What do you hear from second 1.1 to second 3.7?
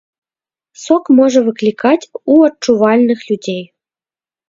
можа выклікаць у адчувальных людзей.